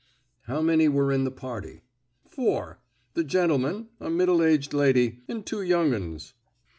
"How 0.47 0.63
many 0.63 0.87
were 0.89 1.11
in 1.11 1.25
the 1.25 1.29
party?" 1.31 1.83
"Four. 2.27 2.79
The 3.13 3.23
gentleman, 3.23 3.89
a 3.99 4.09
middle 4.09 4.41
aged 4.41 4.73
lady, 4.73 5.19
and 5.27 5.45
two 5.45 5.61
young 5.61 5.93
'uns." 5.93 6.33